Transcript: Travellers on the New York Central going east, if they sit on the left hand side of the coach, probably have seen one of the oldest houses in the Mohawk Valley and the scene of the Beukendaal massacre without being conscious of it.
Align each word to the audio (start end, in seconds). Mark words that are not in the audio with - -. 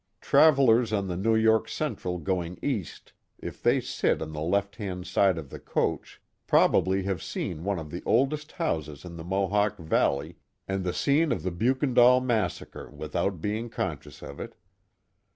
Travellers 0.19 0.91
on 0.91 1.07
the 1.07 1.15
New 1.15 1.35
York 1.35 1.69
Central 1.69 2.17
going 2.17 2.57
east, 2.63 3.13
if 3.37 3.61
they 3.61 3.79
sit 3.79 4.19
on 4.19 4.33
the 4.33 4.41
left 4.41 4.77
hand 4.77 5.05
side 5.05 5.37
of 5.37 5.51
the 5.51 5.59
coach, 5.59 6.19
probably 6.47 7.03
have 7.03 7.21
seen 7.21 7.63
one 7.63 7.77
of 7.77 7.91
the 7.91 8.01
oldest 8.03 8.53
houses 8.53 9.05
in 9.05 9.15
the 9.15 9.23
Mohawk 9.23 9.77
Valley 9.77 10.37
and 10.67 10.83
the 10.83 10.91
scene 10.91 11.31
of 11.31 11.43
the 11.43 11.51
Beukendaal 11.51 12.19
massacre 12.19 12.89
without 12.89 13.41
being 13.41 13.69
conscious 13.69 14.23
of 14.23 14.39
it. 14.39 14.55